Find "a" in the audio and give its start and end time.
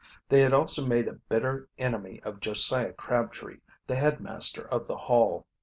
1.07-1.13